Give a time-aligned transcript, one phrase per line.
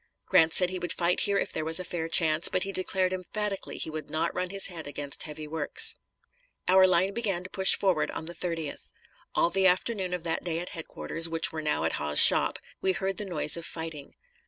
[0.25, 3.13] Grant said he would fight here if there was a fair chance, but he declared
[3.13, 5.93] emphatically he would not run his head against heavy works.
[6.67, 8.89] Our line began to push forward on the 30th.
[9.35, 12.93] All the afternoon of that day at headquarters, which were now at Hawes's Shop, we
[12.93, 14.15] heard the noise of fighting.